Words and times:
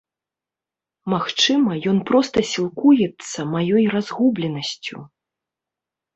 Магчыма, 1.13 1.71
ён 1.91 1.97
проста 2.09 2.37
сілкуецца 2.53 3.39
маёй 3.53 3.85
разгубленасцю. 3.95 4.97